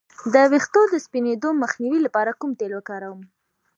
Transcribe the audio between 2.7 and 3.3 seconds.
وکاروم؟